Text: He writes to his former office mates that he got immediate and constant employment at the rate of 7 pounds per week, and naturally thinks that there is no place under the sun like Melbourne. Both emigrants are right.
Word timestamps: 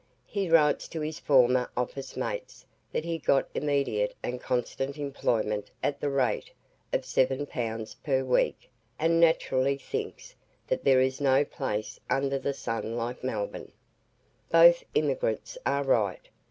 He 0.25 0.49
writes 0.49 0.87
to 0.87 0.99
his 1.01 1.19
former 1.19 1.69
office 1.77 2.17
mates 2.17 2.65
that 2.91 3.05
he 3.05 3.19
got 3.19 3.47
immediate 3.53 4.15
and 4.23 4.41
constant 4.41 4.97
employment 4.97 5.69
at 5.83 5.99
the 6.01 6.09
rate 6.09 6.49
of 6.91 7.05
7 7.05 7.45
pounds 7.45 7.93
per 7.93 8.23
week, 8.23 8.71
and 8.97 9.19
naturally 9.19 9.77
thinks 9.77 10.33
that 10.67 10.83
there 10.83 11.01
is 11.01 11.21
no 11.21 11.45
place 11.45 11.99
under 12.09 12.39
the 12.39 12.55
sun 12.55 12.97
like 12.97 13.23
Melbourne. 13.23 13.71
Both 14.51 14.83
emigrants 14.95 15.55
are 15.67 15.83
right. 15.83 16.29